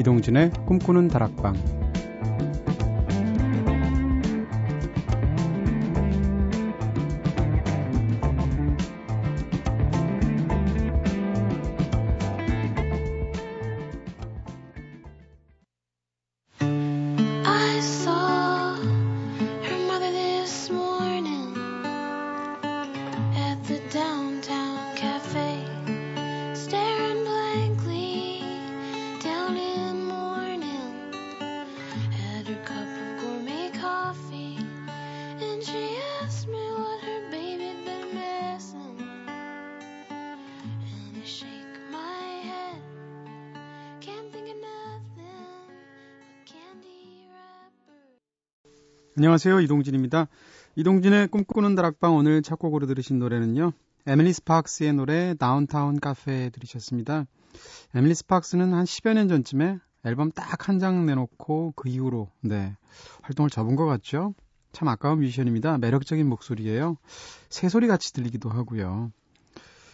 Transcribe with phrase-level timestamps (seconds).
[0.00, 1.79] 이동진의 꿈꾸는 다락방
[49.16, 49.60] 안녕하세요.
[49.60, 50.28] 이동진입니다.
[50.76, 53.72] 이동진의 꿈꾸는 다락방 오늘 첫 곡으로 들으신 노래는요.
[54.06, 57.26] 에밀리 스파크스의 노래 다운타운 카페 들으셨습니다.
[57.94, 62.76] 에밀리 스파크스는 한 10여 년 전쯤에 앨범 딱 한 장 내놓고 그 이후로 네
[63.22, 64.34] 활동을 접은 것 같죠?
[64.72, 65.78] 참 아까운 뮤지션입니다.
[65.78, 66.96] 매력적인 목소리예요.
[67.50, 69.10] 새소리 같이 들리기도 하고요.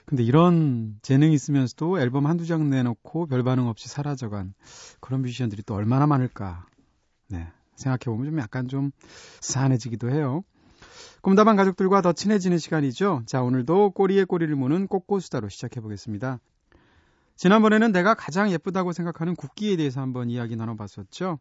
[0.04, 4.54] 근데 이런 재능이 있으면서도 앨범 한두 장 내놓고 별 반응 없이 사라져간
[5.00, 6.66] 그런 뮤지션들이 또 얼마나 많을까.
[7.28, 7.48] 네.
[7.76, 8.90] 생각해보면 좀 약간 좀
[9.40, 10.42] 싸한해지기도 해요.
[11.22, 13.22] 꿈다방 가족들과 더 친해지는 시간이죠.
[13.26, 16.40] 자, 오늘도 꼬리에 꼬리를 무는 꼬꼬수다로 시작해보겠습니다.
[17.36, 21.38] 지난번에는 내가 가장 예쁘다고 생각하는 국기에 대해서 한번 이야기 나눠봤었죠.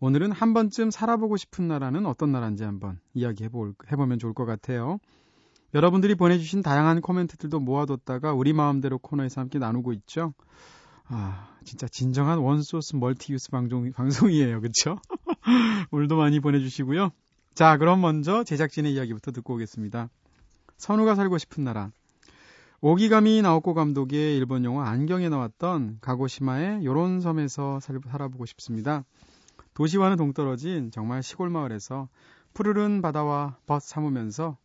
[0.00, 4.98] 오늘은 한 번쯤 살아보고 싶은 나라는 어떤 나라인지 한번 이야기해보, 해보면 좋을 것 같아요.
[5.72, 10.34] 여러분들이 보내주신 다양한 코멘트들도 모아뒀다가 우리 마음대로 코너에서 함께 나누고 있죠.
[11.06, 14.60] 아, 진짜 진정한 원소스 멀티유스 방송, 방송이에요.
[14.60, 14.98] 그쵸?
[15.90, 17.10] 오늘도 많이 보내주시고요.
[17.54, 20.08] 자, 그럼 먼저 제작진의 이야기부터 듣고 오겠습니다.
[20.78, 21.90] 선우가 살고 싶은 나라.
[22.80, 29.04] 오기가미 나오코 감독의 일본 영화 안경에 나왔던 가고시마의 요런 섬에서 살, 살아보고 싶습니다.
[29.74, 32.08] 도시와는 동떨어진 정말 시골 마을에서
[32.52, 34.56] 푸르른 바다와 벗 삼으면서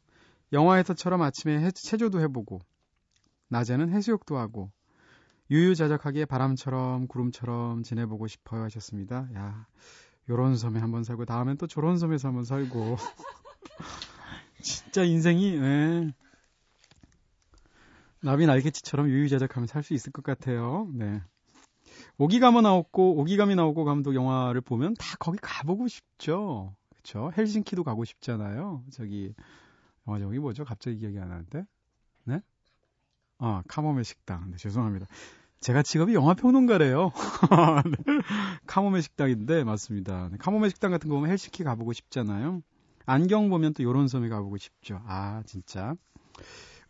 [0.52, 2.59] 영화에서처럼 아침에 해, 체조도 해보고
[3.50, 4.72] 낮에는 해수욕도 하고
[5.50, 9.28] 유유자적하게 바람처럼 구름처럼 지내보고 싶어요 하셨습니다.
[9.36, 9.66] 야,
[10.30, 12.98] 요런 섬에 한번 살고 다음엔 또 저런 섬에서 한번 살고
[14.62, 16.14] 진짜 인생이 네.
[18.22, 20.88] 나비 날개치처럼 유유자적하면 살 수 있을 것 같아요.
[20.94, 21.22] 네.
[22.18, 26.76] 오기감이 나오고 오기감이 나오고 감독 영화를 보면 다 거기 가보고 싶죠.
[26.90, 27.32] 그렇죠?
[27.38, 28.84] 헬싱키도 가고 싶잖아요.
[28.92, 29.34] 저기
[30.08, 30.66] 영화 제목이 뭐죠?
[30.66, 31.66] 갑자기 기억이 안 나는데.
[32.26, 32.42] 네?
[33.38, 34.52] 아, 카모메 식당.
[34.52, 35.08] 네, 죄송합니다.
[35.59, 37.12] 제가 직업이 영화평론가래요.
[37.86, 37.97] 네.
[38.66, 40.30] 카모메 식당인데 맞습니다.
[40.31, 42.62] 네, 카모메 식당 같은 거 보면 헬시키 가보고 싶잖아요.
[43.06, 45.02] 안경 보면 또 요런 섬에 가보고 싶죠.
[45.06, 45.96] 아 진짜.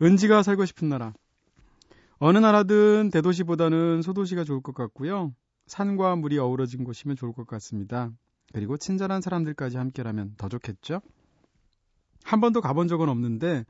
[0.00, 1.12] 은지가 살고 싶은 나라.
[2.18, 5.32] 어느 나라든 대도시보다는 소도시가 좋을 것 같고요.
[5.66, 8.10] 산과 물이 어우러진 곳이면 좋을 것 같습니다.
[8.52, 11.00] 그리고 친절한 사람들까지 함께라면 더 좋겠죠?
[12.24, 13.64] 한 번도 가본 적은 없는데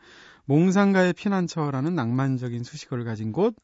[0.47, 3.55] 몽상가의 피난처라는 낭만적인 수식어를 가진 곳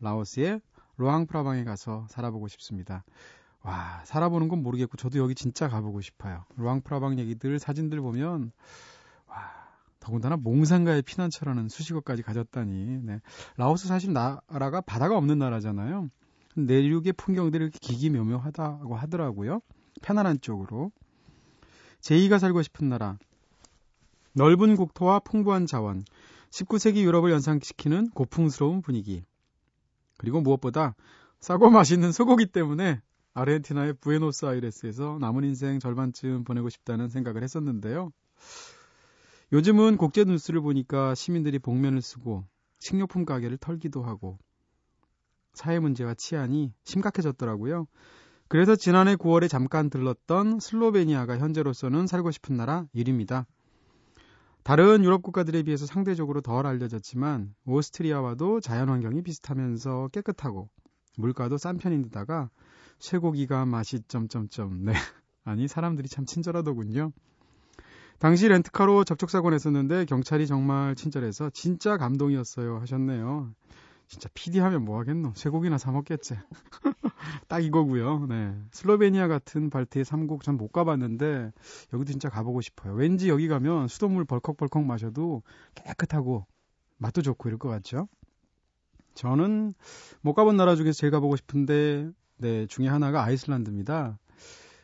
[0.00, 0.60] 라오스의
[1.00, 3.04] 로앙프라방에 가서 살아보고 싶습니다.
[3.62, 6.44] 와, 살아보는 건 모르겠고 저도 여기 진짜 가보고 싶어요.
[6.56, 8.52] 로앙프라방 얘기들 사진들 보면
[9.26, 9.36] 와,
[9.98, 13.00] 더군다나 몽상가의 피난처라는 수식어까지 가졌다니.
[13.02, 13.20] 네.
[13.56, 16.08] 라오스 사실 나라가 바다가 없는 나라잖아요.
[16.56, 19.60] 내륙의 풍경들이 이렇게 기기묘묘하다고 하더라고요.
[20.02, 20.90] 편안한 쪽으로.
[22.00, 23.18] 제2가 살고 싶은 나라.
[24.32, 26.04] 넓은 국토와 풍부한 자원.
[26.50, 29.22] 19세기 유럽을 연상시키는 고풍스러운 분위기.
[30.20, 30.94] 그리고 무엇보다
[31.40, 33.00] 싸고 맛있는 소고기 때문에
[33.32, 38.12] 아르헨티나의 부에노스아이레스에서 남은 인생 절반쯤 보내고 싶다는 생각을 했었는데요.
[39.54, 42.44] 요즘은 국제 뉴스를 보니까 시민들이 복면을 쓰고
[42.80, 44.36] 식료품 가게를 털기도 하고
[45.54, 47.86] 사회 문제와 치안이 심각해졌더라고요.
[48.48, 53.46] 그래서 지난해 9월에 잠깐 들렀던 슬로베니아가 현재로서는 살고 싶은 나라 1위입니다.
[54.62, 60.68] 다른 유럽 국가들에 비해서 상대적으로 덜 알려졌지만 오스트리아와도 자연 환경이 비슷하면서 깨끗하고
[61.16, 62.50] 물가도 싼 편인데다가
[62.98, 64.92] 쇠고기가 맛이 점점점 네
[65.44, 67.12] 아니 사람들이 참 친절하더군요.
[68.18, 73.50] 당시 렌트카로 접촉사고 냈었는데 경찰이 정말 친절해서 진짜 감동이었어요 하셨네요.
[74.06, 75.32] 진짜 PD 하면 뭐 하겠노?
[75.36, 76.34] 쇠고기나 사 먹겠지.
[77.48, 78.26] 딱 이거고요.
[78.28, 78.54] 네.
[78.72, 81.52] 슬로베니아 같은 발트의 3국 전 못 가봤는데
[81.92, 82.94] 여기도 진짜 가보고 싶어요.
[82.94, 85.42] 왠지 여기 가면 수돗물 벌컥벌컥 마셔도
[85.74, 86.46] 깨끗하고
[86.98, 88.08] 맛도 좋고 이럴 것 같죠?
[89.14, 89.74] 저는
[90.22, 94.18] 못 가본 나라 중에서 제일 가보고 싶은데 네 중에 하나가 아이슬란드입니다.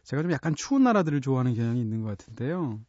[0.05, 2.81] 제가 좀 약간 추운 나라들을 좋아하는 경향이 있는 것 같은데요.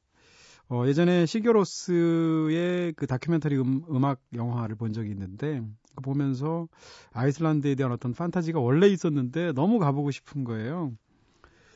[0.69, 5.61] 어, 예전에 시겨로스의 그 다큐멘터리 음, 음악 영화를 본 적이 있는데
[6.03, 6.67] 보면서
[7.13, 10.91] 아이슬란드에 대한 어떤 판타지가 원래 있었는데 너무 가보고 싶은 거예요.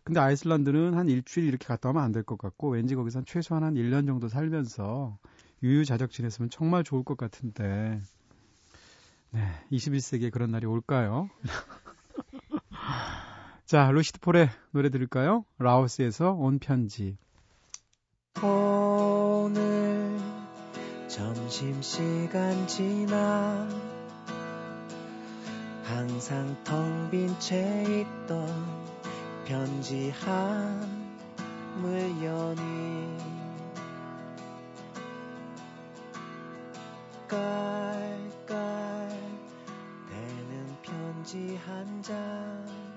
[0.03, 3.75] 근데 아이슬란드는 한 일주일 이렇게 갔다 오면 안 될 것 같고 왠지 거기서 최소한 한
[3.75, 5.17] 1년 정도 살면서
[5.63, 8.01] 유유자적 지냈으면 정말 좋을 것 같은데
[9.31, 9.39] 네,
[9.71, 11.29] 21세기에 그런 날이 올까요?
[13.65, 15.45] 자, 루시드 폴의 노래 들을까요?
[15.59, 17.17] 라오스에서 온 편지.
[18.39, 20.17] 오늘
[21.07, 23.67] 점심시간 지나
[25.83, 27.83] 항상 텅 빈 채
[28.27, 28.47] 있던
[29.45, 30.79] 편지 한
[31.81, 33.17] 물연이
[37.27, 39.09] 깔깔
[40.09, 42.90] 대는 편지 한 장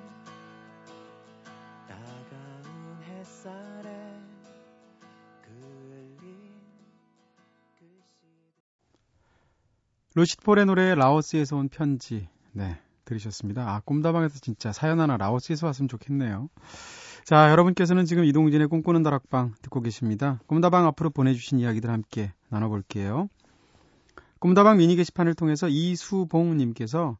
[10.17, 12.29] 루시폴의 노래 라오스에서 온 편지.
[12.53, 13.69] 네, 들으셨습니다.
[13.69, 16.49] 아, 꿈다방에서 진짜 사연 하나 라오스에서 왔으면 좋겠네요.
[17.25, 20.39] 자, 여러분께서는 지금 이동진의 꿈꾸는 다락방 듣고 계십니다.
[20.47, 23.29] 꿈다방 앞으로 보내주신 이야기들 함께 나눠볼게요.
[24.39, 27.19] 꿈다방 미니 게시판을 통해서 이수봉님께서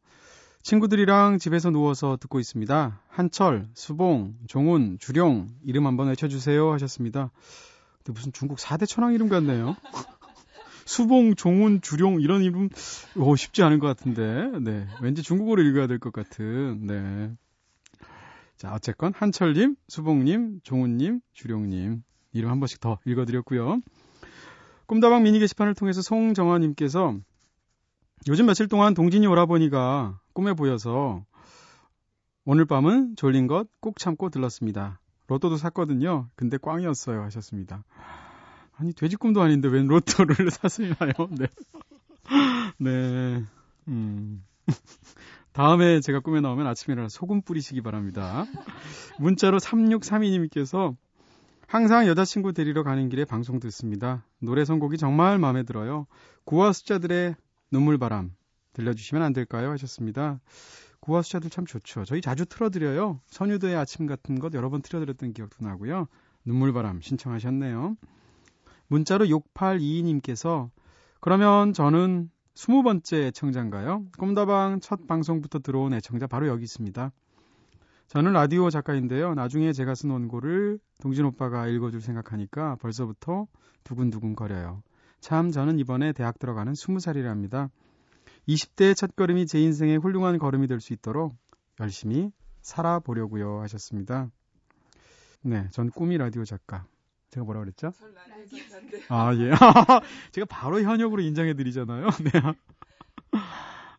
[0.63, 3.01] 친구들이랑 집에서 누워서 듣고 있습니다.
[3.09, 7.31] 한철, 수봉, 종훈, 주룡 이름 한번 외쳐주세요 하셨습니다.
[7.97, 9.75] 근데 무슨 중국 4대 천왕 이름 같네요.
[10.85, 12.69] 수봉, 종훈, 주룡 이런 이름
[13.15, 14.51] 오, 쉽지 않은 것 같은데.
[14.59, 14.87] 네.
[15.01, 16.85] 왠지 중국어로 읽어야 될 것 같은.
[16.85, 17.31] 네.
[18.57, 22.03] 자, 어쨌건 한철님, 수봉님, 종훈님, 주룡님
[22.33, 23.81] 이름 한 번씩 더 읽어드렸고요.
[24.85, 27.17] 꿈다방 미니 게시판을 통해서 송정아님께서
[28.27, 31.25] 요즘 며칠 동안 동진이 오라버니가 꿈에 보여서
[32.45, 34.99] 오늘 밤은 졸린 것꾹 참고 들렀습니다.
[35.27, 36.29] 로또도 샀거든요.
[36.35, 37.23] 근데 꽝이었어요.
[37.23, 37.83] 하셨습니다.
[38.77, 41.13] 아니 돼지 꿈도 아닌데 웬 로또를 사시나요?
[41.31, 41.47] 네.
[42.77, 43.43] 네.
[43.87, 44.43] 음.
[45.53, 48.45] 다음에 제가 꿈에 나오면 아침에 소금 뿌리시기 바랍니다.
[49.19, 50.95] 문자로 3632님께서
[51.67, 54.25] 항상 여자친구 데리러 가는 길에 방송 듣습니다.
[54.39, 56.07] 노래 선곡이 정말 마음에 들어요.
[56.43, 57.35] 구화 숫자들의
[57.71, 58.35] 눈물바람
[58.73, 59.71] 들려주시면 안 될까요?
[59.71, 60.41] 하셨습니다.
[60.99, 62.03] 구화 숫자들 참 좋죠.
[62.03, 63.21] 저희 자주 틀어드려요.
[63.27, 66.07] 선유도의 아침 같은 것 여러 번 틀어드렸던 기억도 나고요.
[66.45, 67.95] 눈물바람 신청하셨네요.
[68.87, 70.69] 문자로 6822님께서
[71.19, 74.05] 그러면 저는 20번째 애청자인가요?
[74.17, 77.11] 꿈다방 첫 방송부터 들어온 애청자 바로 여기 있습니다.
[78.07, 79.33] 저는 라디오 작가인데요.
[79.33, 83.47] 나중에 제가 쓴 원고를 동진 오빠가 읽어줄 생각하니까 벌써부터
[83.83, 84.83] 두근두근 거려요.
[85.19, 87.69] 참 저는 이번에 대학 들어가는 20살이랍니다.
[88.47, 91.35] 20대의 첫걸음이 제 인생의 훌륭한 걸음이 될 수 있도록
[91.79, 92.31] 열심히
[92.61, 94.29] 살아보려고요 하셨습니다.
[95.41, 96.85] 네, 전 꿈이 라디오 작가.
[97.35, 97.91] 제가 뭐라 그랬죠?
[99.09, 99.51] 아, 예.
[100.31, 102.07] 제가 바로 현역으로 인정해드리잖아요.
[102.23, 102.31] 네.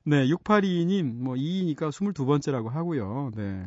[0.05, 3.33] 네, 6822님, 뭐, 2위니까 22번째라고 하고요.
[3.35, 3.67] 네.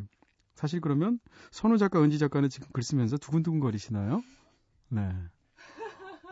[0.56, 1.20] 사실 그러면
[1.52, 4.22] 선우 작가, 은지 작가는 지금 글 쓰면서 두근두근 거리시나요?
[4.88, 5.08] 네.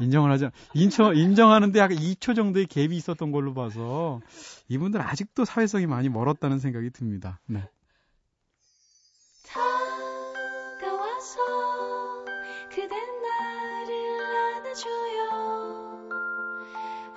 [0.01, 0.51] 인정을 하자.
[0.75, 4.21] 인처, 인정하는데 약간 2초 정도의 갭이 있었던 걸로 봐서
[4.69, 7.41] 이분들 아직도 사회성이 많이 멀었다는 생각이 듭니다.
[7.47, 7.69] 네.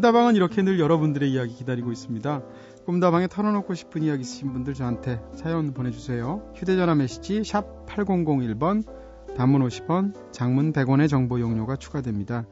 [0.00, 2.42] 꿈다방은 이렇게 늘 여러분들의 이야기 기다리고 있습니다.
[2.86, 6.50] 꿈다방에 털어놓고 싶은 이야기 있으신 분들 저한테 사연 보내주세요.
[6.54, 8.82] 휴대전화 메시지 샵 8001번,
[9.36, 12.46] 단문 50원, 장문 100원의 정보 용료가 추가됩니다.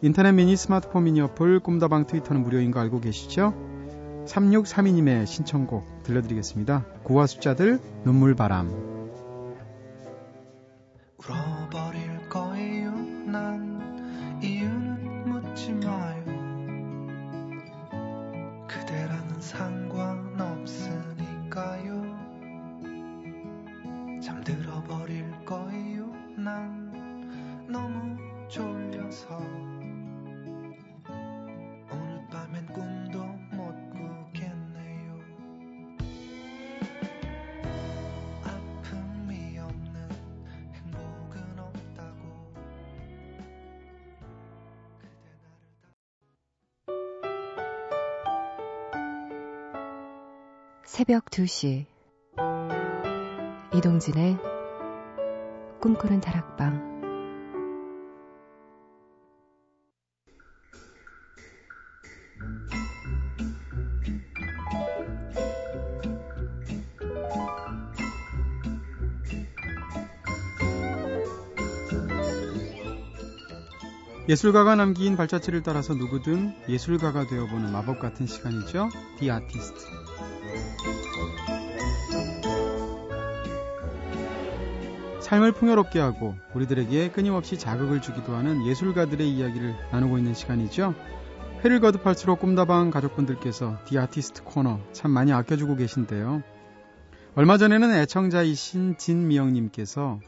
[0.00, 3.52] 인터넷 미니, 스마트폰 미니 어플, 꿈다방 트위터는 무료인 거 알고 계시죠?
[4.24, 6.86] 3632님의 신청곡 들려드리겠습니다.
[7.02, 8.70] 구화 숫자들 눈물바람
[11.18, 12.11] 울어버릴
[50.92, 51.86] 새벽 2시
[53.74, 54.36] 이동진의
[55.80, 56.92] 꿈꾸는 다락방
[74.28, 78.90] 예술가가 남긴 발자취를 따라서 누구든 예술가가 되어보는 마법 같은 시간이죠.
[79.18, 80.02] 디 아티스트.
[85.20, 90.94] 삶을 풍요롭게 하고 우리들에게 끊임없이 자극을 주기도 하는 예술가들의 이야기를 나누고 있는 시간이죠.
[91.64, 96.42] 회를 거듭할수록 꿈다방 가족분들께서 디 아티스트 코너 참 많이 아껴주고 계신데요.
[97.34, 100.20] 얼마 전에는 애청자이신 진미영님께서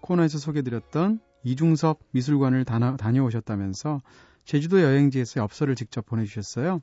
[0.00, 4.02] 코너에서 소개드렸던 이중섭 미술관을 다녀, 오셨다면서
[4.44, 6.80] 제주도 여행지에서 엽서를 직접 보내주셨어요.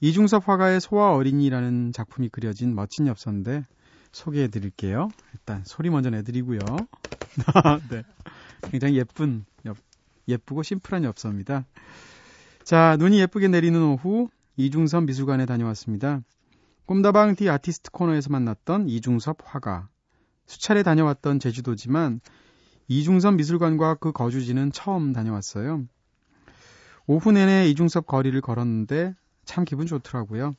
[0.00, 3.64] 이중섭 화가의 소와 어린이라는 작품이 그려진 멋진 엽서인데
[4.12, 5.08] 소개해 드릴게요.
[5.32, 6.58] 일단 소리 먼저 내드리고요.
[7.90, 8.04] 네.
[8.70, 9.44] 굉장히 예쁜,
[10.28, 11.64] 예쁘고 심플한 엽서입니다.
[12.62, 16.20] 자, 눈이 예쁘게 내리는 오후 이중섭 미술관에 다녀왔습니다.
[16.86, 19.88] 꿈다방 디 아티스트 코너에서 만났던 이중섭 화가.
[20.46, 22.20] 수차례 다녀왔던 제주도지만
[22.88, 25.84] 이중섭 미술관과 그 거주지는 처음 다녀왔어요.
[27.06, 29.14] 오후 내내 이중섭 거리를 걸었는데
[29.48, 30.54] 참 기분 좋더라고요.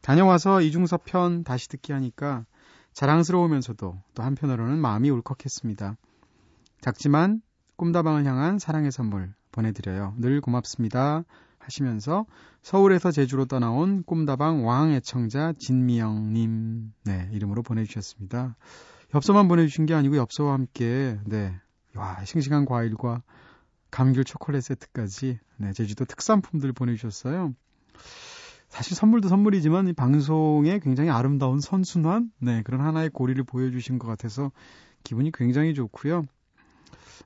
[0.00, 2.46] 다녀와서 이중섭 편 다시 듣기 하니까
[2.92, 5.96] 자랑스러우면서도 또 한편으로는 마음이 울컥했습니다.
[6.80, 7.40] 작지만
[7.76, 10.14] 꿈다방을 향한 사랑의 선물 보내드려요.
[10.18, 11.22] 늘 고맙습니다.
[11.60, 12.26] 하시면서
[12.60, 18.56] 서울에서 제주로 떠나온 꿈다방 왕애청자 진미영님 네 이름으로 보내주셨습니다.
[19.14, 21.54] 엽서만 보내주신 게 아니고 엽서와 함께 네,
[21.94, 23.22] 와 싱싱한 과일과
[23.92, 27.54] 감귤 초콜릿 세트까지 네, 제주도 특산품들 보내주셨어요.
[28.68, 34.52] 사실 선물도 선물이지만 이 방송에 굉장히 아름다운 선순환 네, 그런 하나의 고리를 보여주신 것 같아서
[35.04, 36.24] 기분이 굉장히 좋고요.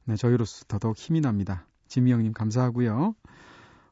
[0.05, 1.67] 네, 저희로서 더더욱 힘이 납니다.
[1.89, 3.15] 지미영님 감사하고요.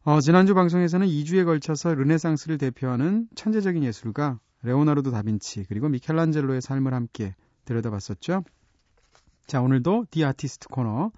[0.02, 7.34] 어, 지난주 방송에서는 2주에 걸쳐서 르네상스를 대표하는 천재적인 예술가 레오나르도 다빈치 그리고 미켈란젤로의 삶을 함께
[7.64, 8.44] 들여다봤었죠.
[9.50, 11.10] 자, 오늘도 디 아티스트 코너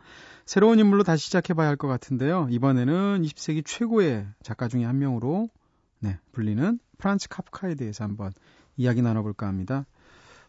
[0.46, 2.46] 새로운 인물로 다시 시작해봐야 할 것 같은데요.
[2.48, 5.50] 이번에는 20세기 최고의 작가 중에 한 명으로
[5.98, 8.32] 네, 불리는 프란츠 카프카에 대해서 한번
[8.78, 9.84] 이야기 나눠볼까 합니다.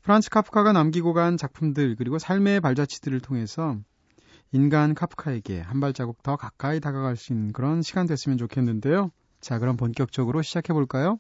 [0.03, 3.75] 프란츠 카프카가 남기고 간 작품들 그리고 삶의 발자취들을 통해서
[4.53, 9.11] 인간 카프카에게 한 발자국 더 가까이 다가갈 수 있는 그런 시간 됐으면 좋겠는데요.
[9.41, 11.19] 자, 그럼 본격적으로 시작해볼까요?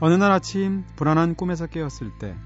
[0.00, 2.36] 어느 날 아침 불안한 꿈에서 깨었을 때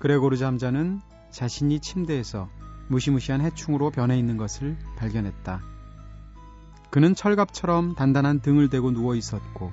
[0.00, 1.00] 그레고르 잠자는
[1.30, 2.48] 자신이 침대에서
[2.88, 5.62] 무시무시한 해충으로 변해 있는 것을 발견했다.
[6.90, 9.70] 그는 철갑처럼 단단한 등을 대고 누워 있었고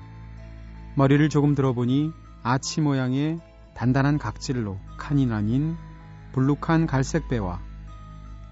[0.95, 2.11] 머리를 조금 들어보니
[2.43, 3.39] 아치 모양의
[3.73, 5.77] 단단한 각질로 칸이 나뉜
[6.31, 7.59] 불룩한 갈색 배와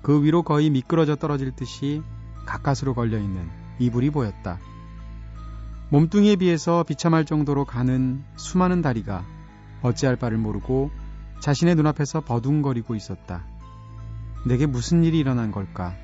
[0.02, 2.02] 그 위로 거의 미끄러져 떨어질 듯이
[2.48, 4.58] 가까스로 걸려 있는 이불이 보였다.
[5.90, 9.26] 몸뚱이에 비해서 비참할 정도로 가는 수많은 다리가
[9.82, 10.92] 어찌할 바를 모르고
[11.40, 13.46] 자신의 눈앞에서 버둥거리고 있었다.
[14.46, 15.96] 내게 무슨 일이 일어난 걸까?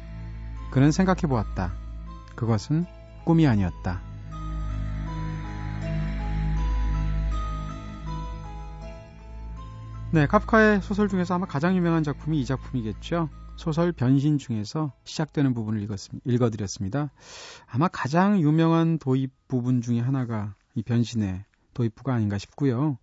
[0.71, 1.73] 그는 생각해 보았다.
[2.35, 2.85] 그것은
[3.25, 4.08] 꿈이 아니었다.
[10.11, 13.29] 네, 카프카의 소설 중에서 아마 가장 유명한 작품이 이 작품이겠죠.
[13.57, 17.11] 소설 변신 중에서 시작되는 부분을 읽었, 드렸습니다
[17.67, 22.97] 아마 가장 유명한 도입 부분 중에 하나가 이 변신의 도입부가 아닌가 싶고요.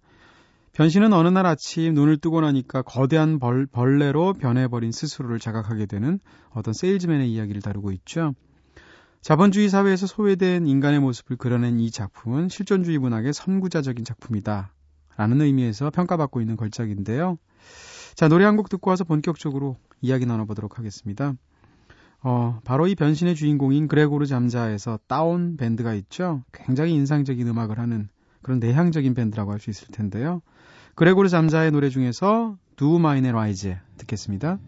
[0.73, 6.19] 변신은 어느 날 아침 눈을 뜨고 나니까 거대한 벌, 벌레로 변해버린 스스로를 자각하게 되는
[6.51, 8.35] 어떤 세일즈맨의 이야기를 다루고 있죠.
[9.21, 14.73] 자본주의 사회에서 소외된 인간의 모습을 그려낸 이 작품은 실존주의 문학의 선구자적인 작품이다.
[15.17, 17.39] 라는 의미에서 평가받고 있는 걸작인데요.
[18.15, 21.35] 자, 노래 한 곡 듣고 와서 본격적으로 이야기 나눠보도록 하겠습니다.
[22.23, 26.43] 어, 바로 이 변신의 주인공인 그레고르 잠자에서 따온 밴드가 있죠.
[26.53, 28.09] 굉장히 인상적인 음악을 하는
[28.43, 30.41] 그런 내향적인 밴드라고 할 수 있을 텐데요.
[30.95, 34.59] 그레고르 잠자의 노래 중에서 Du Meine Leise 듣겠습니다.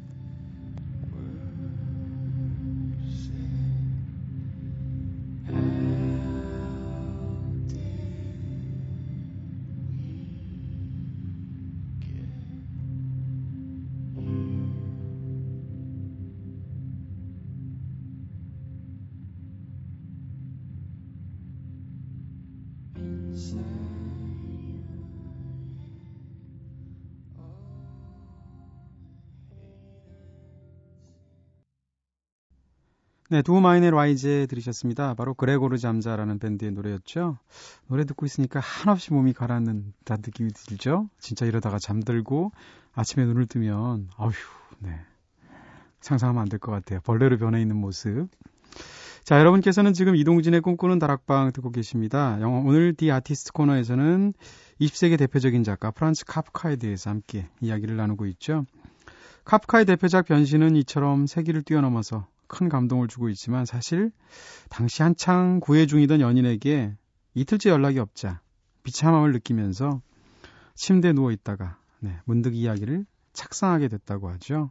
[33.31, 35.13] 네, 두 마인의 라이제 들으셨습니다.
[35.15, 37.37] 바로 그레고르 잠자라는 밴드의 노래였죠.
[37.87, 41.11] 노래 듣고 있으니까 한없이 몸이 가라앉는 듯한 느낌이 들죠.
[41.19, 42.53] 진짜 이러다가 잠들고
[42.95, 44.33] 아침에 눈을 뜨면 어휴,
[44.79, 44.99] 네.
[46.01, 47.01] 상상하면 안 될 것 같아요.
[47.01, 48.29] 벌레로 변해 있는 모습.
[49.25, 52.39] 자, 여러분께서는 지금 이동진의 꿈꾸는 다락방 듣고 계십니다.
[52.41, 54.33] 영어, 오늘 디 아티스트 코너에서는
[54.81, 58.65] 20세기 대표적인 작가 프란츠 카프카에 대해서 함께 이야기를 나누고 있죠.
[59.45, 64.11] 카프카의 대표작 변신은 이처럼 세기를 뛰어넘어서 큰 감동을 주고 있지만 사실
[64.69, 66.95] 당시 한창 구애 중이던 연인에게
[67.35, 68.41] 이틀째 연락이 없자
[68.83, 70.03] 비참함을 느끼면서
[70.75, 74.71] 침대에 누워 있다가 네, 문득 이야기를 착상하게 됐다고 하죠.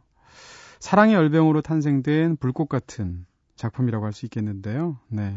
[0.80, 4.98] 사랑의 열병으로 탄생된 불꽃 같은 작품이라고 할 수 있겠는데요.
[5.08, 5.36] 네.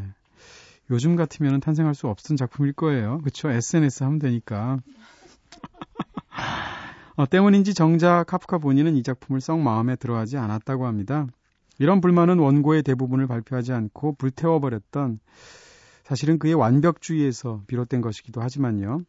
[0.89, 3.19] 요즘 같으면 탄생할 수 없던 작품일 거예요.
[3.23, 3.49] 그쵸?
[3.49, 4.79] SNS 하면 되니까.
[7.15, 11.27] 어, 때문인지 정작 카프카 본인은 이 작품을 썩 마음에 들어하지 않았다고 합니다.
[11.81, 15.19] 이런 불만은 원고의 대부분을 발표하지 않고 불태워버렸던
[16.03, 19.01] 사실은 그의 완벽주의에서 비롯된 것이기도 하지만요.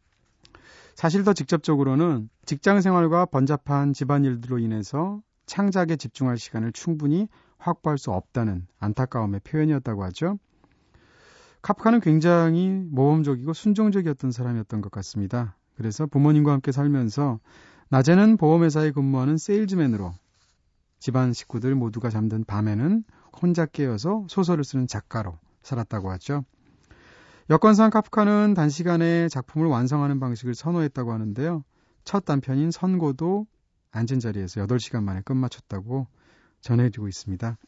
[0.95, 8.67] 사실 더 직접적으로는 직장 생활과 번잡한 집안일들로 인해서 창작에 집중할 시간을 충분히 확보할 수 없다는
[8.79, 10.39] 안타까움의 표현이었다고 하죠.
[11.61, 15.59] 카프카는 굉장히 모범적이고 순종적이었던 사람이었던 것 같습니다.
[15.77, 17.39] 그래서 부모님과 함께 살면서
[17.91, 20.15] 낮에는 보험회사에 근무하는 세일즈맨으로
[21.03, 23.03] 집안 식구들 모두가 잠든 밤에는
[23.43, 26.45] 혼자 깨어서 소설을 쓰는 작가로 살았다고 하죠.
[27.51, 31.65] 여건상 카프카는 단시간에 작품을 완성하는 방식을 선호했다고 하는데요.
[32.05, 33.49] 첫 단편인 선고도
[33.91, 36.07] 앉은 자리에서 8시간 만에 끝마쳤다고
[36.61, 37.59] 전해지고 있습니다.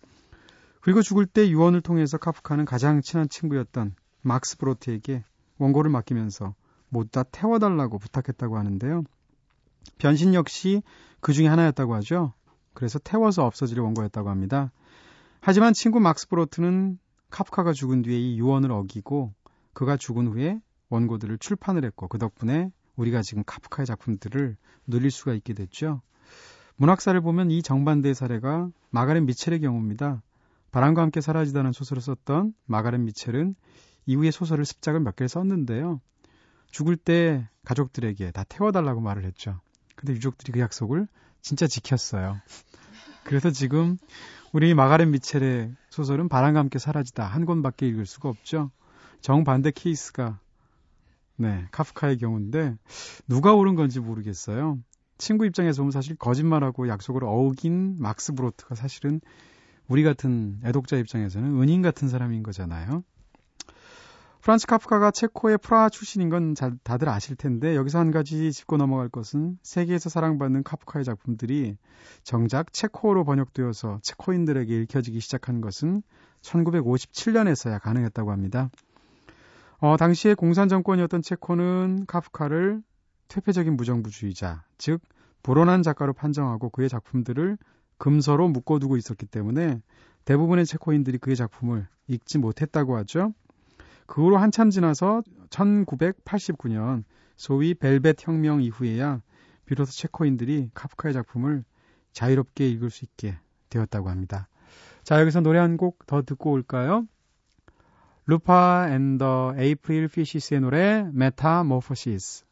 [0.81, 5.25] 그리고 죽을 때 유언을 통해서 카프카는 가장 친한 친구였던 막스 브로트에게
[5.59, 6.55] 원고를 맡기면서
[6.89, 9.03] 모두 다 태워달라고 부탁했다고 하는데요.
[9.99, 10.85] 변신 역시
[11.19, 12.33] 그 중에 하나였다고 하죠.
[12.75, 14.71] 그래서 태워서 없어지려 원고였다고 합니다.
[15.41, 16.99] 하지만 친구 막스 브로트는
[17.31, 19.33] 카프카가 죽은 뒤에 이 유언을 어기고
[19.73, 24.57] 그가 죽은 후에 원고들을 출판을 했고 그 덕분에 우리가 지금 카프카의 작품들을
[24.87, 26.01] 누릴 수가 있게 됐죠.
[26.77, 30.23] 문학사를 보면 이 정반대의 사례가 마가렛 미첼의 경우입니다.
[30.71, 33.55] 바람과 함께 사라지다는 소설을 썼던 마가렛 미첼은
[34.07, 36.01] 이후에 소설을 습작을 몇 개를 썼는데요.
[36.71, 39.61] 죽을 때 가족들에게 다 태워달라고 말을 했죠.
[39.95, 41.07] 근데 유족들이 그 약속을
[41.45, 42.41] 진짜 지켰어요.
[43.23, 43.99] 그래서 지금
[44.53, 48.71] 우리 마가렛 미첼의 소설은 바람과 함께 사라지다 한 권밖에 읽을 수가 없죠.
[49.21, 50.41] 정반대 케이스가
[51.37, 52.77] 네 카프카의 경우인데
[53.29, 54.79] 누가 옳은 건지 모르겠어요.
[55.19, 59.21] 친구 입장에서 보면 사실 거짓말하고 약속을 어긴 막스 브로트가 사실은
[59.87, 63.05] 우리 같은 애독자 입장에서는 은인 같은 사람인 거잖아요.
[64.45, 69.09] 프란츠 카프카가 체코의 프라하 출신인 건 잘, 다들 아실 텐데 여기서 한 가지 짚고 넘어갈
[69.09, 71.79] 것은 세계에서 사랑받는 카프카의 작품들이
[72.25, 76.03] 정작 체코어로 번역되어서 체코인들에게 읽혀지기 시작한 것은
[76.43, 78.69] 1957년에서야 가능했다고 합니다.
[79.79, 82.83] 어, 당시에 공산 정권이었던 체코는 카프카를
[83.29, 85.01] 퇴폐적인 무정부주의자, 즉
[85.43, 87.57] 불온한 작가로 판정하고 그의 작품들을
[87.97, 89.81] 금서로 묶어두고 있었기 때문에
[90.27, 93.33] 대부분의 체코인들이 그의 작품을 읽지 못했다고 하죠.
[94.07, 97.05] 그 후로 한참 지나서 1989년
[97.37, 99.21] 소위 벨벳 혁명 이후에야
[99.67, 101.65] 비로소 체코인들이 카프카의 작품을
[102.13, 103.37] 자유롭게 읽을 수 있게
[103.71, 104.49] 되었다고 합니다.
[105.03, 107.07] 자, 여기서 노래 한 곡 더 듣고 올까요?
[108.27, 112.45] 루파 앤더 에이프릴 피시스의 노래 메타모포시스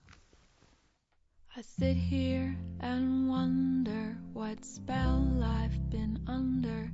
[1.54, 6.90] I sit here and wonder what spell I've been under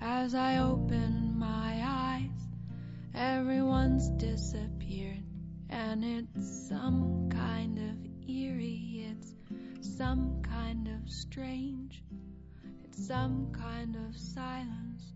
[0.00, 2.47] as I open my eyes.
[3.17, 5.23] Everyone's disappeared,
[5.69, 7.95] and it's some kind of
[8.27, 9.35] eerie, it's
[9.97, 12.03] some kind of strange,
[12.83, 15.13] it's some kind of silence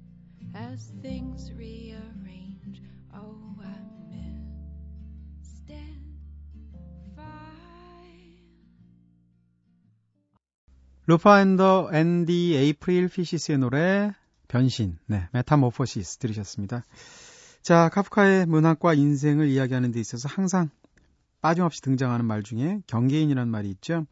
[0.54, 2.82] as things rearrange.
[3.14, 3.78] Oh, I
[11.08, 14.14] 루파 앤더 앤디 에이프릴 피시스의 노래
[14.50, 16.84] 변신, 네, 메타모포시스 들으셨습니다.
[17.63, 20.69] 자, 카프카의 문학과 인생을 이야기하는 데 있어서 항상
[21.43, 24.05] 빠짐없이 등장하는 말 중에 경계인이라는 말이 있죠.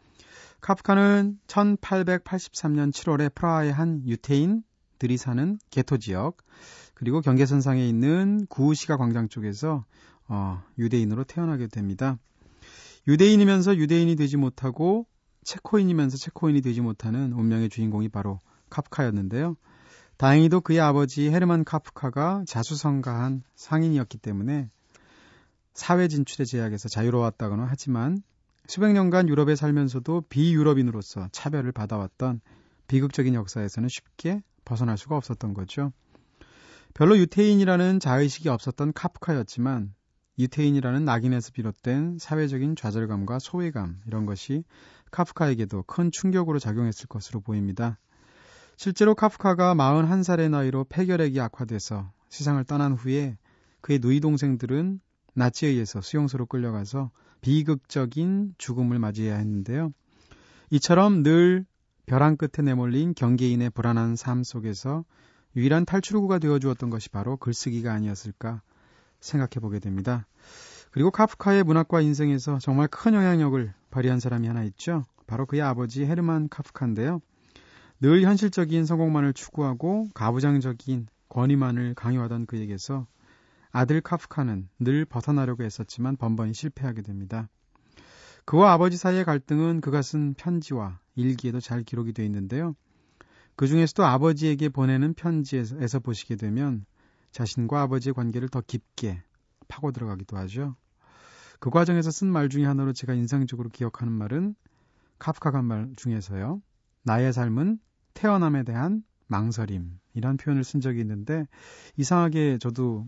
[0.61, 6.37] 카프카는 1883년 7월에 프라하의 한 유태인들이 사는 게토 지역,
[6.95, 9.85] 그리고 경계선상에 있는 구시가 광장 쪽에서
[10.29, 12.19] 어, 유대인으로 태어나게 됩니다.
[13.09, 15.09] 유대인이면서 유대인이 되지 못하고
[15.43, 19.57] 체코인이면서 체코인이 되지 못하는 운명의 주인공이 바로 카프카였는데요.
[20.21, 24.69] 다행히도 그의 아버지 헤르만 카프카가 자수성가한 상인이었기 때문에
[25.73, 28.23] 사회 진출의 제약에서 자유로웠다고는 하지만
[28.67, 32.43] 수백 년간 유럽에 살면서도 비유럽인으로서 차별을 받아왔던
[32.87, 35.91] 비극적인 역사에서는 쉽게 벗어날 수가 없었던 거죠.
[36.93, 39.95] 별로 유태인이라는 자의식이 없었던 카프카였지만
[40.39, 44.65] 유태인이라는 낙인에서 비롯된 사회적인 좌절감과 소외감 이런 것이
[45.13, 47.99] 카프카에게도 큰 충격으로 작용했을 것으로 보입니다.
[48.77, 53.37] 실제로 카프카가 41살의 나이로 폐결핵이 악화돼서 세상을 떠난 후에
[53.81, 55.01] 그의 누이 동생들은
[55.35, 59.93] 나치에 의해서 수용소로 끌려가서 비극적인 죽음을 맞이해야 했는데요.
[60.71, 61.65] 이처럼 늘
[62.07, 65.05] 벼랑 끝에 내몰린 경계인의 불안한 삶 속에서
[65.57, 68.63] 유일한 탈출구가 되어 주었던 것이 바로 글쓰기가 아니었을까
[69.21, 70.27] 생각해 보게 됩니다.
[70.91, 75.05] 그리고 카프카의 문학과 인생에서 정말 큰 영향력을 발휘한 사람이 하나 있죠.
[75.27, 77.21] 바로 그의 아버지 헤르만 카프카인데요.
[78.01, 83.07] 늘 현실적인 성공만을 추구하고 가부장적인 권위만을 강요하던 그에게서
[83.73, 87.49] 아들 카프카는 늘 벗어나려고 했었지만 번번이 실패하게 됩니다.
[88.47, 92.75] 그와 아버지 사이의 갈등은 그가 쓴 편지와 일기에도 잘 기록이 되어 있는데요.
[93.55, 96.87] 그 중에서도 아버지에게 보내는 편지에서 보시게 되면
[97.33, 99.23] 자신과 아버지의 관계를 더 깊게
[99.69, 100.75] 파고 들어가기도 하죠.
[101.61, 104.55] 그 과정에서 쓴 말 중에 하나로 제가 인상적으로 기억하는 말은
[105.19, 106.63] 카프카가 한말 중에서요.
[107.03, 107.79] 나의 삶은
[108.15, 111.47] 태어남에 대한 망설임 이란 표현을 쓴 적이 있는데
[111.97, 113.07] 이상하게 저도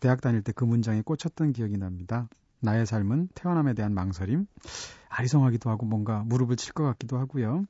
[0.00, 2.28] 대학 다닐 때 그 문장에 꽂혔던 기억이 납니다.
[2.60, 4.46] 나의 삶은 태어남에 대한 망설임.
[5.08, 7.64] 아리송하기도 하고 뭔가 무릎을 칠 것 같기도 하고요.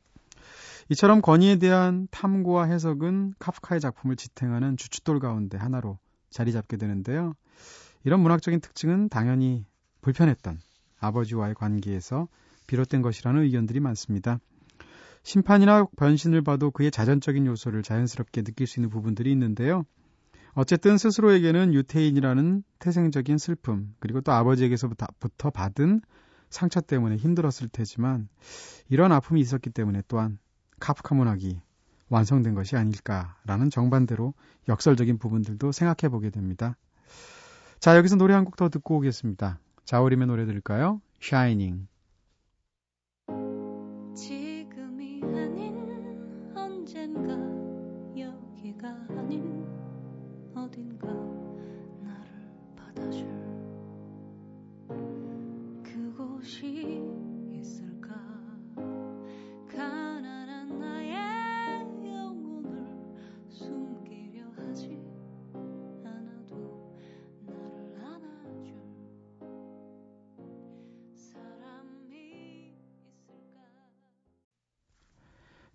[0.90, 5.98] 이처럼 권위에 대한 탐구와 해석은 카프카의 작품을 지탱하는 주춧돌 가운데 하나로
[6.30, 7.34] 자리 잡게 되는데요.
[8.04, 9.66] 이런 문학적인 특징은 당연히
[10.00, 10.60] 불편했던
[11.00, 12.28] 아버지와의 관계에서
[12.66, 14.38] 비롯된 것이라는 의견들이 많습니다.
[15.28, 19.84] 심판이나 변신을 봐도 그의 자전적인 요소를 자연스럽게 느낄 수 있는 부분들이 있는데요.
[20.54, 26.00] 어쨌든 스스로에게는 유태인이라는 태생적인 슬픔, 그리고 또 아버지에게서부터 받은
[26.48, 28.30] 상처 때문에 힘들었을 테지만
[28.88, 30.38] 이런 아픔이 있었기 때문에 또한
[30.80, 31.60] 카프카 문학이
[32.08, 34.32] 완성된 것이 아닐까라는 정반대로
[34.66, 36.74] 역설적인 부분들도 생각해 보게 됩니다.
[37.80, 39.60] 자, 여기서 노래 한 곡 더 듣고 오겠습니다.
[39.84, 41.02] 자우림의 노래 들을까요?
[41.22, 41.86] Shining.
[41.86, 41.97] 지금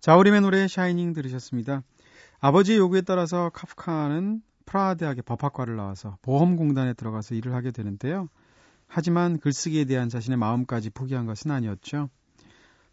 [0.04, 1.82] 자우림의 노래 샤이닝 들으셨습니다.
[2.38, 8.28] 아버지의 요구에 따라서 카프카는 프라하 대학의 법학과를 나와서 보험공단에 들어가서 일을 하게 되는데요.
[8.86, 12.10] 하지만 글쓰기에 대한 자신의 마음까지 포기한 것은 아니었죠.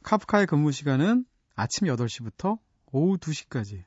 [0.04, 2.60] 카프카의 근무 시간은 아침 8시부터
[2.94, 3.84] 오후 2시까지.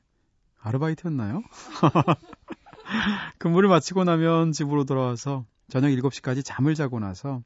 [0.61, 1.41] 아르바이트였나요?
[3.39, 7.41] 근무를 마치고 나면 집으로 돌아와서 저녁 7시까지 잠을 자고 나서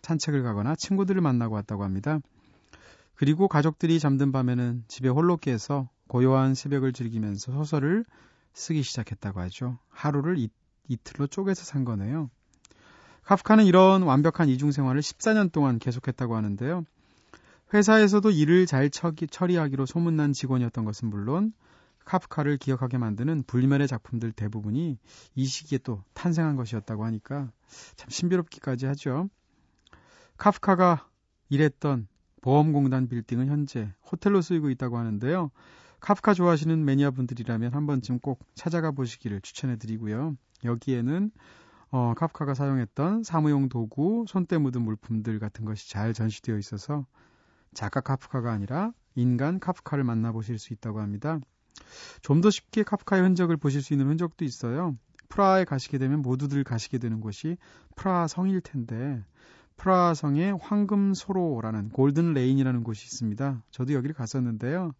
[0.00, 2.20] 산책을 가거나 친구들을 만나고 왔다고 합니다.
[3.20, 8.06] 그리고 가족들이 잠든 밤에는 집에 홀로 깨서 고요한 새벽을 즐기면서 소설을
[8.54, 9.76] 쓰기 시작했다고 하죠.
[9.90, 10.48] 하루를 이,
[10.88, 12.30] 이틀로 쪼개서 산 거네요.
[13.24, 16.86] 카프카는 이런 완벽한 이중 생활을 14년 동안 계속했다고 하는데요.
[17.74, 21.52] 회사에서도 일을 잘 처기, 처리하기로 소문난 직원이었던 것은 물론
[22.06, 24.96] 카프카를 기억하게 만드는 불멸의 작품들 대부분이
[25.34, 27.52] 이 시기에 또 탄생한 것이었다고 하니까
[27.96, 29.28] 참 신비롭기까지 하죠.
[30.38, 31.06] 카프카가
[31.50, 32.08] 일했던
[32.40, 35.50] 보험공단 빌딩은 현재 호텔로 쓰이고 있다고 하는데요.
[36.00, 40.36] 카프카 좋아하시는 매니아 분들이라면 한 번쯤 꼭 찾아가 보시기를 추천해 드리고요.
[40.64, 41.30] 여기에는
[41.90, 47.06] 어, 카프카가 사용했던 사무용 도구, 손때 묻은 물품들 같은 것이 잘 전시되어 있어서
[47.74, 51.40] 작가 카프카가 아니라 인간 카프카를 만나보실 수 있다고 합니다.
[52.22, 54.96] 좀 더 쉽게 카프카의 흔적을 보실 수 있는 흔적도 있어요.
[55.28, 57.56] 프라하에 가시게 되면 모두들 가시게 되는 곳이
[57.96, 59.24] 프라하 성일 텐데
[59.80, 63.62] 프라하 성에 황금소로라는 Golden Lane이라는 곳이 있습니다.
[63.70, 64.92] 저도 여기를 갔었는데요.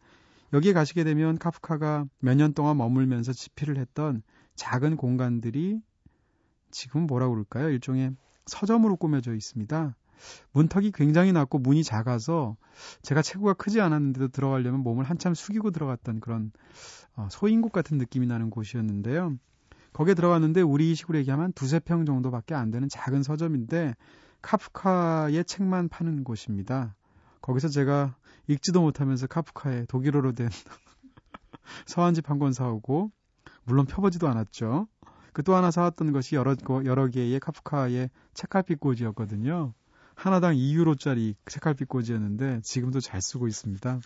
[0.54, 4.22] 여기에 가시게 되면 카프카가 몇 년 동안 머물면서 집필을 했던
[4.54, 5.82] 작은 공간들이
[6.70, 7.68] 지금 뭐라고 그럴까요?
[7.68, 8.16] 일종의
[8.46, 9.94] 서점으로 꾸며져 있습니다.
[10.52, 12.56] 문턱이 굉장히 낮고 문이 작아서
[13.02, 16.52] 제가 체구가 크지 않았는데도 들어가려면 몸을 한참 숙이고 들어갔던 그런
[17.16, 19.36] 어, 소인국 같은 느낌이 나는 곳이었는데요.
[19.92, 23.94] 거기에 들어갔는데 우리 식으로 얘기하면 두세 평 정도밖에 안 되는 작은 서점인데
[24.42, 26.94] 카프카의 책만 파는 곳입니다.
[27.42, 28.14] 거기서 제가
[28.48, 30.48] 읽지도 못하면서 카프카의 독일어로 된
[31.87, 33.11] 서한집 한 권 사오고
[33.64, 34.88] 물론 펴보지도 않았죠.
[35.33, 39.72] 그 또 하나 사왔던 것이 여러, 여러 개의 카프카의 책갈피꽂이였거든요.
[40.14, 44.00] 하나당 2유로짜리 책갈피꽂이였는데 지금도 잘 쓰고 있습니다.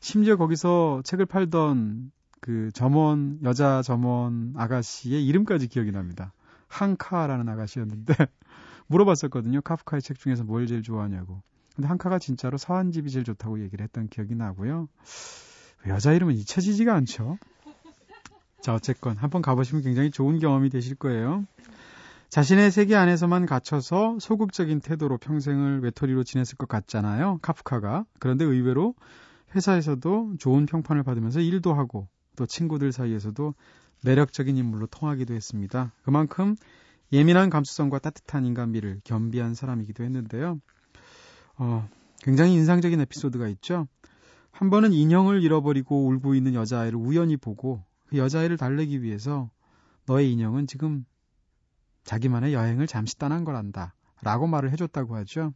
[0.00, 2.10] 심지어 거기서 책을 팔던
[2.40, 6.32] 그 점원 여자 점원 아가씨의 이름까지 기억이 납니다.
[6.68, 8.14] 한카라는 아가씨였는데
[8.92, 9.62] 물어봤었거든요.
[9.62, 11.42] 카프카의 책 중에서 뭘 제일 좋아하냐고.
[11.74, 14.88] 근데 한카가 진짜로 서한집이 제일 좋다고 얘기를 했던 기억이 나고요.
[15.88, 17.38] 여자 이름은 잊혀지지가 않죠.
[18.60, 21.44] 자, 어쨌건 한번 가보시면 굉장히 좋은 경험이 되실 거예요.
[22.28, 27.40] 자신의 세계 안에서만 갇혀서 소극적인 태도로 평생을 외톨이로 지냈을 것 같잖아요.
[27.42, 28.04] 카프카가.
[28.18, 28.94] 그런데 의외로
[29.54, 33.54] 회사에서도 좋은 평판을 받으면서 일도 하고 또 친구들 사이에서도
[34.04, 35.92] 매력적인 인물로 통하기도 했습니다.
[36.02, 36.56] 그만큼
[37.12, 40.60] 예민한 감수성과 따뜻한 인간미를 겸비한 사람이기도 했는데요.
[41.56, 41.88] 어,
[42.22, 43.86] 굉장히 인상적인 에피소드가 있죠.
[44.50, 49.50] 한 번은 인형을 잃어버리고 울고 있는 여자아이를 우연히 보고 그 여자아이를 달래기 위해서
[50.06, 51.04] 너의 인형은 지금
[52.04, 53.94] 자기만의 여행을 잠시 떠난 거란다.
[54.22, 55.52] 라고 말을 해줬다고 하죠.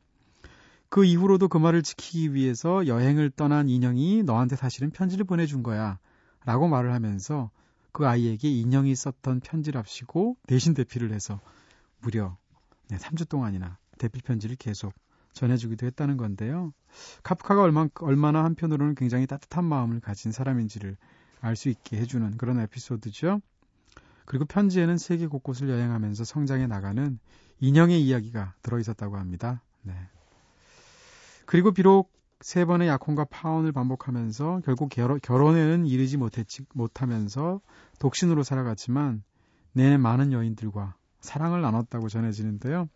[0.88, 5.98] 그 이후로도 그 말을 지키기 위해서 여행을 떠난 인형이 너한테 사실은 편지를 보내준 거야.
[6.44, 7.50] 라고 말을 하면서
[7.96, 11.40] 그 아이에게 인형이 썼던 편지랍시고 대신 대피를 해서
[12.02, 12.36] 무려
[12.90, 14.92] 네, 3주 동안이나 대피 편지를 계속
[15.32, 16.74] 전해주기도 했다는 건데요.
[17.22, 20.98] 카프카가 얼마, 얼마나 한편으로는 굉장히 따뜻한 마음을 가진 사람인지를
[21.40, 23.40] 알 수 있게 해주는 그런 에피소드죠.
[24.26, 27.18] 그리고 편지에는 세계 곳곳을 여행하면서 성장해 나가는
[27.60, 29.62] 인형의 이야기가 들어 있었다고 합니다.
[29.80, 29.94] 네.
[31.46, 37.60] 그리고 비록 세 번의 약혼과 파혼을 반복하면서 결국 결혼, 결혼에는 이르지 못했지, 못하면서
[37.98, 39.22] 독신으로 살아갔지만
[39.72, 42.88] 내내 많은 여인들과 사랑을 나눴다고 전해지는데요.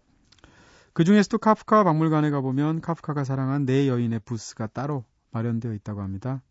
[0.92, 6.42] 그 중에서도 카프카 박물관에 가보면 카프카가 사랑한 네 여인의 부스가 따로 마련되어 있다고 합니다.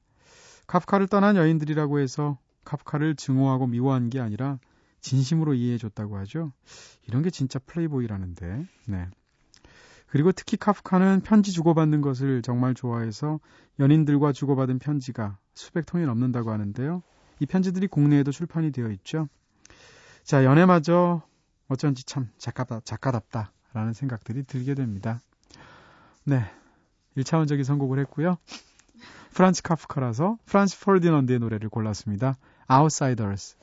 [0.68, 4.60] 카프카를 떠난 여인들이라고 해서 카프카를 증오하고 미워한 게 아니라
[5.02, 6.52] 진심으로 이해해줬다고 하죠.
[7.08, 8.66] 이런 게 진짜 플레이보이라는데.
[8.88, 9.08] 네.
[10.10, 13.40] 그리고 특히 카프카는 편지 주고받는 것을 정말 좋아해서
[13.80, 17.04] 연인들과 주고받은 편지가 수백 통이 넘는다고 하는데요.
[17.40, 19.28] 이 편지들이 국내에도 출판이 되어 있죠.
[20.24, 21.22] 자, 연애마저
[21.68, 25.22] 어쩐지 참 작가다, 작가답다라는 생각들이 들게 됩니다.
[26.24, 26.44] 네.
[27.18, 28.38] 1차원적인 선곡을 했고요.
[29.34, 32.36] 프란츠 카프카라서 프란츠 폴디넌드의 노래를 골랐습니다.
[32.70, 33.58] Outsiders.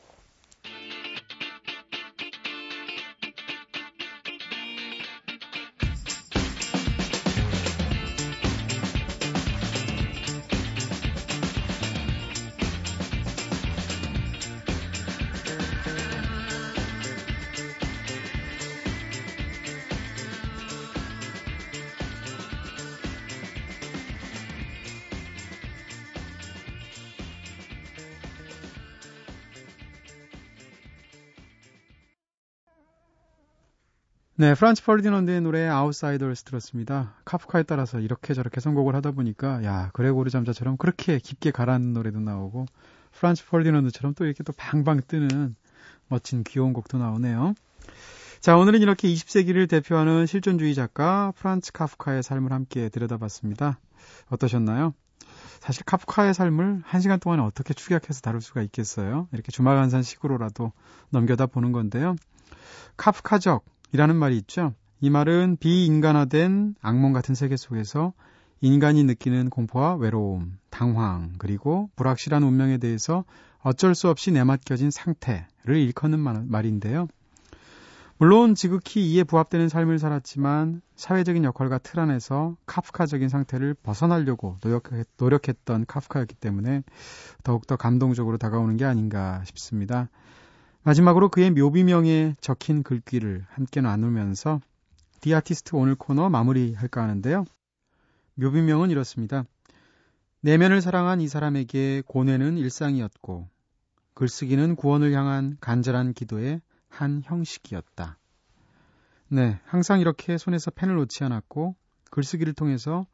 [34.39, 37.15] 네, 프란츠 퍼디넌드의 노래 Outsiders 들었습니다.
[37.25, 42.67] 카프카에 따라서 이렇게 저렇게 선곡을 하다 보니까 야 그레고르 잠자처럼 그렇게 깊게 가라앉는 노래도 나오고
[43.13, 45.57] 프란츠 퍼디넌드처럼 또 이렇게 또 방방 뜨는
[46.09, 47.55] 멋진 귀여운 곡도 나오네요.
[48.41, 53.81] 자, 오늘은 이렇게 20세기를 대표하는 실존주의 작가 프란츠 카프카의 삶을 함께 들여다봤습니다.
[54.29, 54.93] 어떠셨나요?
[55.61, 59.29] 사실 카프카의 삶을 한 시간 동안 어떻게 축약해서 다룰 수가 있겠어요?
[59.33, 60.73] 이렇게 주마간산 식으로라도
[61.09, 62.17] 넘겨다 보는 건데요.
[62.99, 63.65] 카프카적
[63.97, 64.75] 이라는 말이 있죠.
[65.01, 68.13] 이 말은 비인간화된 악몽 같은 세계 속에서
[68.61, 73.25] 인간이 느끼는 공포와 외로움, 당황, 그리고 불확실한 운명에 대해서
[73.61, 77.09] 어쩔 수 없이 내맡겨진 상태를 일컫는 말인데요.
[78.19, 84.59] 물론 지극히 이에 부합되는 삶을 살았지만 사회적인 역할과 틀 안에서 카프카적인 상태를 벗어나려고
[85.17, 86.83] 노력했, 던 카프카였기 때문에
[87.45, 90.11] 더욱더 감동적으로 다가오는 게 아닌가 싶습니다.
[90.87, 94.61] 마지막으로 그의 묘비명에 적힌 글귀를 함께 나누면서
[95.21, 97.45] The Artist 오늘 코너 마무리할까 하는데요.
[98.37, 99.43] 묘비명은 이렇습니다.
[100.43, 103.49] 내면을 사랑한 이 사람에게 고뇌는 일상이었고
[104.15, 108.17] 글쓰기는 구원을 향한 간절한 기도의 한 형식이었다.
[109.31, 111.75] 네, 항상 이렇게 손에서 펜을 놓지 않았고
[112.13, 113.07] 글쓰기를 통해서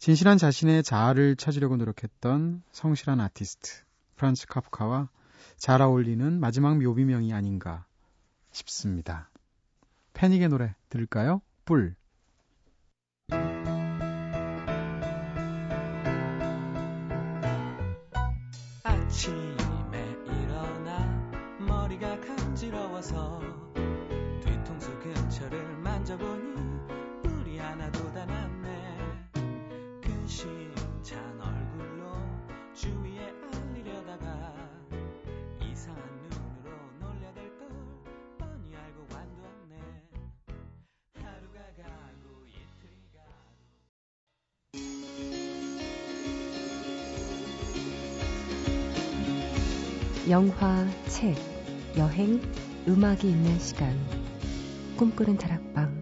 [0.00, 3.84] 진실한 자신의 자아를 찾으려고 노력했던 성실한 아티스트
[4.16, 5.08] 프란츠 카프카와
[5.56, 7.84] 잘 어울리는 마지막 묘비명이 아닌가
[8.50, 9.30] 싶습니다.
[10.14, 11.40] 패닉의 노래 들을까요?
[11.64, 11.94] 뿔.
[18.84, 23.61] 아침에 일어나 머리가 간지러워서
[50.32, 51.34] 영화, 책,
[51.98, 52.40] 여행,
[52.88, 53.94] 음악이 있는 시간.
[54.96, 55.92] 꿈꾸는 다락방.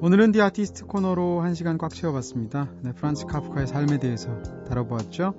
[0.00, 2.70] 오늘은 디 아티스트 코너로 한 시간 꽉 채워봤습니다.
[2.80, 4.30] 네, 프란츠 카프카의 삶에 대해서
[4.66, 5.34] 다뤄보았죠.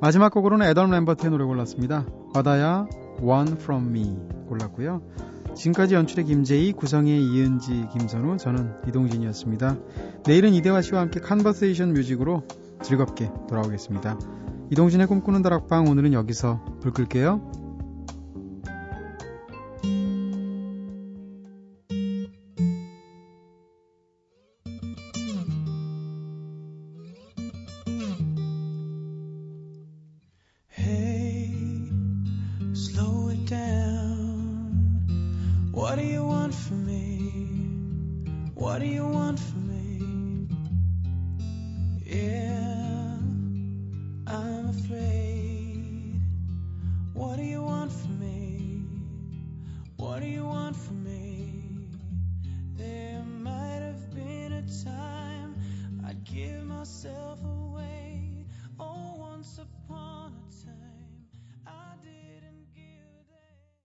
[0.00, 2.06] 마지막 곡으로는 애덤 램버트의 노래 골랐습니다.
[2.32, 2.86] 바다야
[3.20, 4.16] One From Me
[4.48, 5.02] 골랐고요.
[5.56, 9.76] 지금까지 연출의 김재희, 구성의 이은지, 김선우, 저는 이동진이었습니다.
[10.26, 12.46] 내일은 이대화 씨와 함께 컨버세이션 뮤직으로
[12.82, 14.18] 즐겁게 돌아오겠습니다.
[14.70, 17.65] 이동진의 꿈꾸는 다락방 오늘은 여기서 불 끌게요.